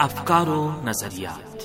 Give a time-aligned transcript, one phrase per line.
[0.00, 1.56] افکار و نظریات۔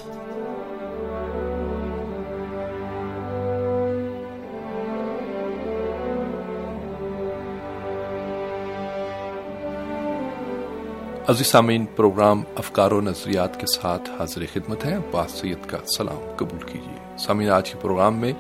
[11.30, 16.36] عزیز سامعین، پروگرام افکار و نظریات کے ساتھ حاضر خدمت ہے عباس سید کا سلام
[16.38, 18.34] قبول کیجیے۔ سامعین، آج کے پروگرام میں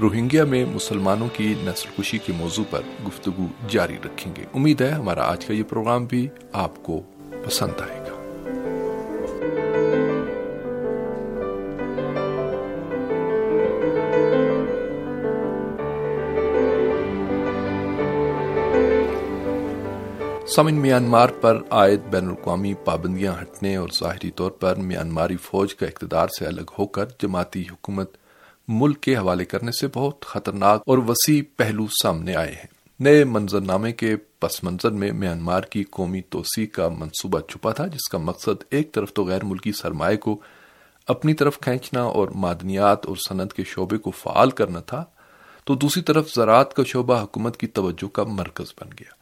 [0.00, 4.90] روہنگیا میں مسلمانوں کی نسل کشی کے موضوع پر گفتگو جاری رکھیں گے۔ امید ہے
[4.90, 7.02] ہمارا آج کا یہ پروگرام بھی آپ کو
[7.44, 8.17] پسند آئے گا۔
[20.58, 25.86] سمن میانمار پر عائد بین الاقوامی پابندیاں ہٹنے اور ظاہری طور پر میانماری فوج کا
[25.86, 28.16] اقتدار سے الگ ہو کر جماعتی حکومت
[28.68, 32.66] ملک کے حوالے کرنے سے بہت خطرناک اور وسیع پہلو سامنے آئے ہیں۔
[33.00, 37.86] نئے منظر نامے کے پس منظر میں میانمار کی قومی توسیع کا منصوبہ چھپا تھا،
[37.86, 40.40] جس کا مقصد ایک طرف تو غیر ملکی سرمایہ کو
[41.06, 45.04] اپنی طرف کھینچنا اور معدنیات اور صنعت کے شعبے کو فعال کرنا تھا،
[45.64, 49.17] تو دوسری طرف زراعت کا شعبہ حکومت کی توجہ کا مرکز بن گیا۔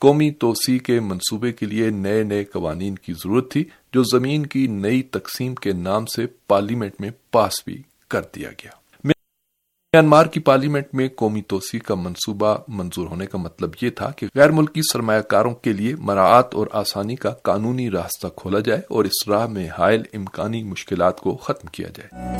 [0.00, 4.66] قومی توسیع کے منصوبے کے لیے نئے نئے قوانین کی ضرورت تھی، جو زمین کی
[4.66, 8.70] نئی تقسیم کے نام سے پارلیمنٹ میں پاس بھی کر دیا گیا۔
[9.04, 14.26] میانمار کی پارلیمنٹ میں قومی توسیع کا منصوبہ منظور ہونے کا مطلب یہ تھا کہ
[14.34, 19.04] غیر ملکی سرمایہ کاروں کے لیے مراعات اور آسانی کا قانونی راستہ کھولا جائے اور
[19.04, 22.36] اس راہ میں حائل امکانی مشکلات کو ختم کیا جائے۔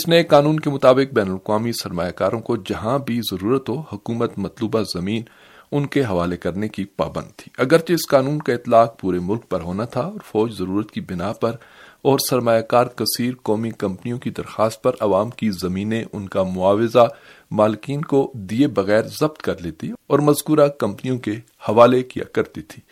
[0.00, 4.38] اس نئے قانون کے مطابق بین الاقوامی سرمایہ کاروں کو جہاں بھی ضرورت ہو حکومت
[4.38, 5.22] مطلوبہ زمین
[5.72, 9.60] ان کے حوالے کرنے کی پابند تھی۔ اگرچہ اس قانون کا اطلاق پورے ملک پر
[9.60, 11.52] ہونا تھا اور فوج ضرورت کی بنا پر
[12.02, 17.08] اور سرمایہ کار کثیر قومی کمپنیوں کی درخواست پر عوام کی زمینیں ان کا معاوضہ
[17.50, 21.32] مالکین کو دیے بغیر ضبط کر لیتی اور مذکورہ کمپنیوں کے
[21.68, 22.82] حوالے کیا کرتی تھی۔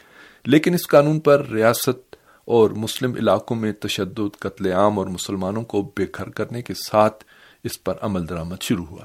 [0.46, 2.16] لیکن اس قانون پر ریاست
[2.48, 7.24] اور مسلم علاقوں میں تشدد، قتل عام اور مسلمانوں کو بے گھر کرنے کے ساتھ
[7.64, 9.04] اس پر عمل درآمد شروع ہوا۔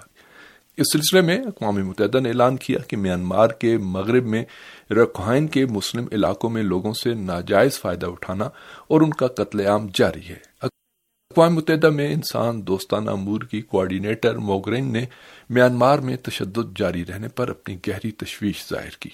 [0.77, 4.45] اس سلسلے میں اقوام متحدہ نے اعلان کیا کہ میانمار کے مغرب میں
[4.91, 8.45] رکھائن کے مسلم علاقوں میں لوگوں سے ناجائز فائدہ اٹھانا
[8.87, 14.37] اور ان کا قتل عام جاری ہے۔ اقوام متحدہ میں انسان دوستانہ امور کی کوارڈینیٹر
[14.37, 15.05] موگرین نے
[15.49, 19.09] میانمار میں تشدد جاری رہنے پر اپنی گہری تشویش ظاہر کی۔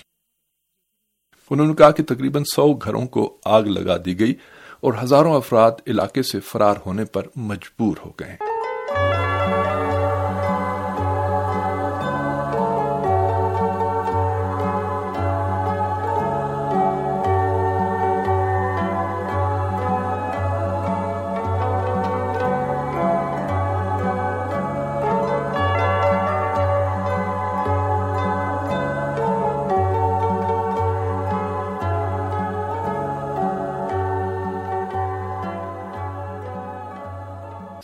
[1.51, 4.33] انہوں نے کہا کہ تقریباً سو گھروں کو آگ لگا دی گئی
[4.81, 8.35] اور ہزاروں افراد علاقے سے فرار ہونے پر مجبور ہو گئے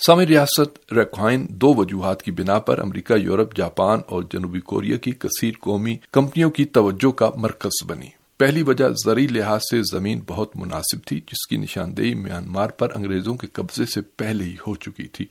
[0.08, 5.12] سامی ریاست ریکوائن دو وجوہات کی بنا پر امریکہ، یورپ، جاپان اور جنوبی کوریا کی
[5.12, 8.08] کثیر قومی کمپنیوں کی توجہ کا مرکز بنی۔
[8.38, 13.36] پہلی وجہ زرعی لحاظ سے زمین بہت مناسب تھی، جس کی نشاندہی میانمار پر انگریزوں
[13.36, 15.26] کے قبضے سے پہلے ہی ہو چکی تھی۔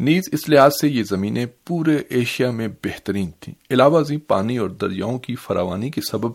[0.00, 4.68] نیز اس لحاظ سے یہ زمینیں پورے ایشیا میں بہترین تھیں۔ علاوہ ازیں پانی اور
[4.68, 6.32] دریاؤں کی فراوانی کے سبب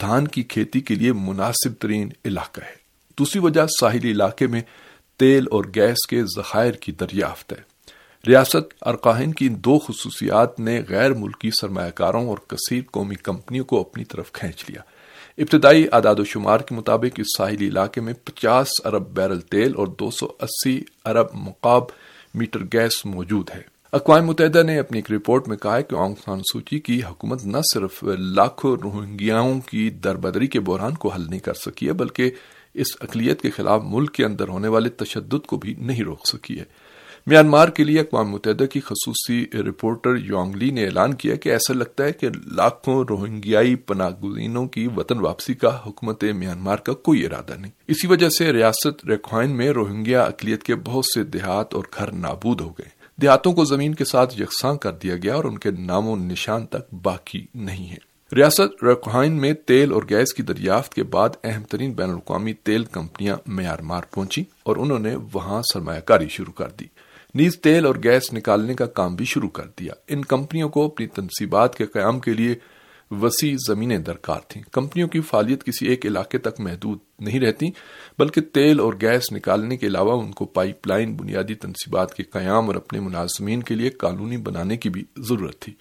[0.00, 2.86] دھان کی کھیتی کے لیے مناسب ترین علاقہ ہے۔
[3.18, 4.60] دوسری وجہ ساحلی علاقے میں
[5.16, 7.76] تیل اور گیس کے ذخائر کی دریافت ہے۔
[8.26, 13.80] ریاست ارقاہن کی دو خصوصیات نے غیر ملکی سرمایہ کاروں اور کثیر قومی کمپنیوں کو
[13.80, 14.82] اپنی طرف کھینچ لیا۔
[15.38, 19.86] ابتدائی اعداد و شمار کے مطابق اس ساحلی علاقے میں پچاس ارب بیرل تیل اور
[19.86, 21.82] دو سو اسی ارب مقاب
[22.34, 23.62] میٹر گیس موجود ہے۔
[23.92, 27.56] اقوام متحدہ نے اپنی ایک رپورٹ میں کہا کہ آنگ سان سوچی کی حکومت نہ
[27.74, 32.30] صرف لاکھوں روہنگیاؤں کی دربدری کے بحران کو حل نہیں کر سکی ہے، بلکہ
[32.76, 36.58] اس اقلیت کے خلاف ملک کے اندر ہونے والے تشدد کو بھی نہیں روک سکی
[36.58, 36.64] ہے۔
[37.26, 41.74] میانمار کے لیے اقوام متحدہ کی خصوصی رپورٹر یونگ لی نے اعلان کیا کہ ایسا
[41.74, 47.26] لگتا ہے کہ لاکھوں روہنگیائی پناہ گزینوں کی وطن واپسی کا حکومت میانمار کا کوئی
[47.26, 51.84] ارادہ نہیں۔ اسی وجہ سے ریاست ریکوائن میں روہنگیا اقلیت کے بہت سے دیہات اور
[51.98, 52.88] گھر نابود ہو گئے۔
[53.22, 56.66] دیہاتوں کو زمین کے ساتھ یکساں کر دیا گیا اور ان کے نام و نشان
[56.66, 61.62] تک باقی نہیں ہے۔ ریاست رکھائن میں تیل اور گیس کی دریافت کے بعد اہم
[61.62, 66.68] ترین بین الاقوامی تیل کمپنیاں میانمار پہنچی اور انہوں نے وہاں سرمایہ کاری شروع کر
[66.80, 66.84] دی۔
[67.34, 71.06] نیز تیل اور گیس نکالنے کا کام بھی شروع کر دیا۔ ان کمپنیوں کو اپنی
[71.06, 72.54] تنصیبات کے قیام کے لیے
[73.10, 77.66] وسیع زمینیں درکار تھیں۔ کمپنیوں کی فعالیت کسی ایک علاقے تک محدود نہیں رہتی،
[78.18, 82.66] بلکہ تیل اور گیس نکالنے کے علاوہ ان کو پائپ لائن، بنیادی تنصیبات کے قیام
[82.66, 85.72] اور اپنے ملازمین کے لیے قانونی بنانے کی بھی ضرورت تھی۔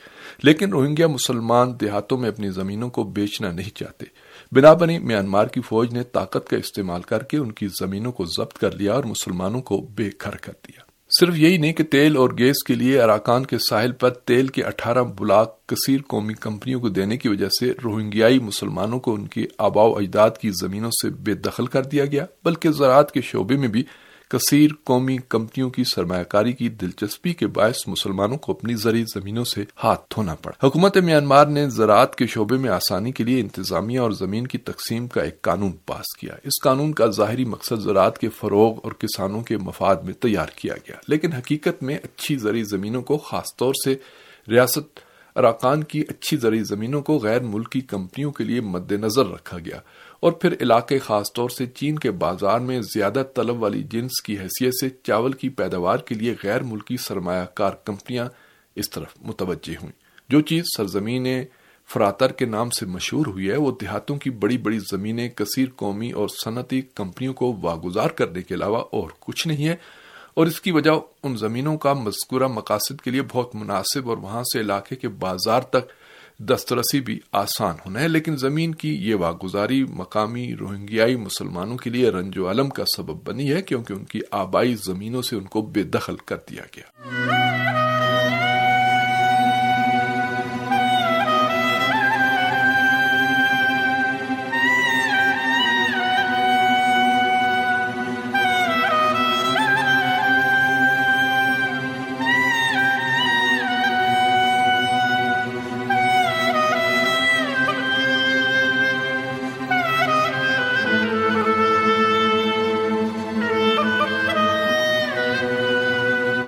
[0.44, 4.06] لیکن روہنگیا مسلمان دیہاتوں میں اپنی زمینوں کو بیچنا نہیں چاہتے۔
[4.52, 8.26] بنا بنی میانمار کی فوج نے طاقت کا استعمال کر کے ان کی زمینوں کو
[8.26, 12.18] ضبط کر لیا اور مسلمانوں کو بے گھر کر دیا۔ صرف یہی نہیں کہ تیل
[12.18, 16.80] اور گیس کے لیے اراکان کے ساحل پر تیل کے اٹھارہ بلاک کثیر قومی کمپنیوں
[16.80, 20.92] کو دینے کی وجہ سے روہنگیائی مسلمانوں کو ان کی آبا و اجداد کی زمینوں
[20.92, 23.84] سے بے دخل کر دیا گیا، بلکہ زراعت کے شعبے میں بھی
[24.30, 29.46] کثیر قومی کمپنیوں کی سرمایہ کاری کی دلچسپی کے باعث مسلمانوں کو اپنی زرعی زمینوں
[29.46, 34.00] سے ہاتھ دھونا پڑا۔ حکومت میانمار نے زراعت کے شعبے میں آسانی کے لیے انتظامیہ
[34.00, 38.18] اور زمین کی تقسیم کا ایک قانون پاس کیا۔ اس قانون کا ظاہری مقصد زراعت
[38.18, 42.64] کے فروغ اور کسانوں کے مفاد میں تیار کیا گیا۔ لیکن حقیقت میں اچھی زرعی
[42.64, 43.96] زمینوں کو خاص طور سے
[44.52, 45.00] ریاست
[45.36, 49.80] اراکان کی اچھی زرعی زمینوں کو غیر ملکی کمپنیوں کے لیے مد نظر رکھا گیا۔
[50.26, 54.38] اور پھر علاقے خاص طور سے چین کے بازار میں زیادہ طلب والی جنس کی
[54.40, 58.30] حیثیت سے چاول کی پیداوار کے لیے غیر ملکی سرمایہ کار کمپنیاں
[58.76, 59.92] اس طرف متوجہ ہوئیں۔
[60.30, 61.28] جو چیز سرزمین
[61.94, 66.12] فراتر کے نام سے مشہور ہوئی ہے، وہ دیہاتوں کی بڑی بڑی زمینیں، کثیر قومی
[66.12, 69.76] اور صنعتی کمپنیوں کو واگزار کرنے کے علاوہ اور کچھ نہیں ہے۔
[70.34, 70.92] اور اس کی وجہ
[71.24, 75.62] ان زمینوں کا مذکورہ مقاصد کے لیے بہت مناسب اور وہاں سے علاقے کے بازار
[75.62, 76.06] تک
[76.40, 82.10] دسترسی بھی آسان ہونا ہے، لیکن زمین کی یہ واگزاری مقامی روہنگیائی مسلمانوں کے لیے
[82.10, 85.62] رنج و علم کا سبب بنی ہے، کیونکہ ان کی آبائی زمینوں سے ان کو
[85.62, 87.06] بے دخل کر دیا گیا۔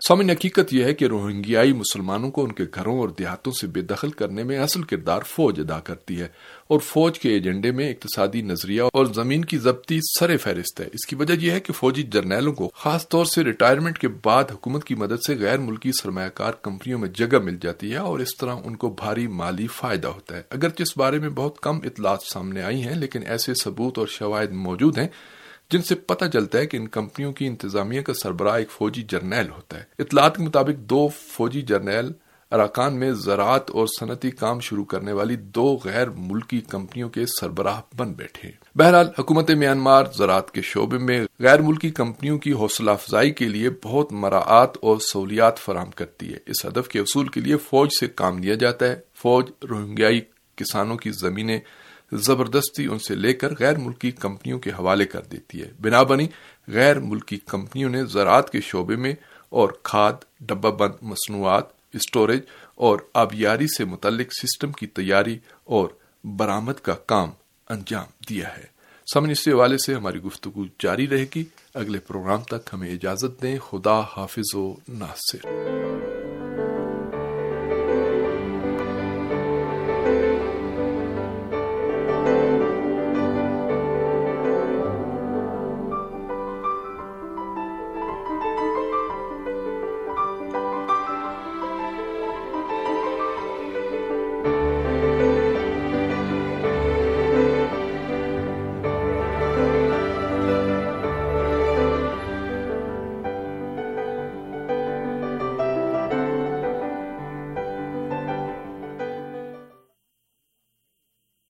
[0.08, 3.82] سامن حقیقت یہ ہے کہ روہنگیائی مسلمانوں کو ان کے گھروں اور دیہاتوں سے بے
[3.82, 6.28] دخل کرنے میں اصل کردار فوج ادا کرتی ہے
[6.68, 11.06] اور فوج کے ایجنڈے میں اقتصادی نظریہ اور زمین کی ضبطی سر فہرست ہے۔ اس
[11.06, 14.84] کی وجہ یہ ہے کہ فوجی جرنیلوں کو خاص طور سے ریٹائرمنٹ کے بعد حکومت
[14.84, 18.38] کی مدد سے غیر ملکی سرمایہ کار کمپنیوں میں جگہ مل جاتی ہے اور اس
[18.38, 22.24] طرح ان کو بھاری مالی فائدہ ہوتا ہے۔ اگرچہ اس بارے میں بہت کم اطلاعات
[22.34, 25.08] سامنے آئی ہیں، لیکن ایسے ثبوت اور شواہد موجود ہیں
[25.72, 29.50] جن سے پتہ چلتا ہے کہ ان کمپنیوں کی انتظامیہ کا سربراہ ایک فوجی جرنیل
[29.50, 32.12] ہوتا ہے۔ اطلاعات کے مطابق دو فوجی جرنیل
[32.52, 37.82] اراکان میں زراعت اور صنعتی کام شروع کرنے والی دو غیر ملکی کمپنیوں کے سربراہ
[37.98, 43.32] بن بیٹھے۔ بہرحال، حکومت میانمار زراعت کے شعبے میں غیر ملکی کمپنیوں کی حوصلہ افزائی
[43.32, 47.58] کے لیے بہت مراعات اور سہولیات فراہم کرتی ہے۔ اس ہدف کے اصول کے لیے
[47.58, 50.22] فوج سے کام لیا جاتا ہے۔ فوج روہنگیائی
[50.56, 51.60] کسانوں کی زمینیں
[52.12, 56.28] زبردستی ان سے لے کر غیر ملکی کمپنیوں کے حوالے کر دیتی ہے۔ بنا بنی
[56.68, 59.16] غیر ملکی کمپنیوں نے زراعت کے شعبے میں
[59.50, 61.64] اور کھاد، ڈبہ بند، مصنوعات،
[61.94, 62.42] اسٹوریج
[62.76, 65.90] اور آبیاری سے متعلق سسٹم کی تیاری اور
[66.24, 67.30] برآمد کا کام
[67.70, 68.64] انجام دیا ہے۔
[69.14, 71.44] سمن اس حوالے سے ہماری گفتگو جاری رہے گی۔
[71.74, 75.48] اگلے پروگرام تک ہمیں اجازت دیں۔ خدا حافظ و ناصر۔